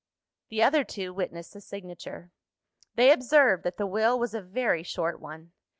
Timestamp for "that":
3.65-3.77